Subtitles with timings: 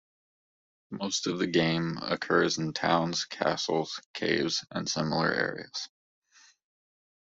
[0.89, 5.89] Most of the game occurs in towns, castles, caves, and similar areas.